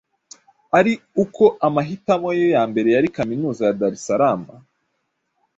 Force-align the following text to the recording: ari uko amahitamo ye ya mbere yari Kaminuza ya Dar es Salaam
ari 0.77 0.93
uko 1.23 1.43
amahitamo 1.67 2.29
ye 2.39 2.45
ya 2.55 2.63
mbere 2.71 2.89
yari 2.95 3.07
Kaminuza 3.17 3.61
ya 3.67 3.75
Dar 3.79 3.93
es 3.97 4.01
Salaam 4.07 4.41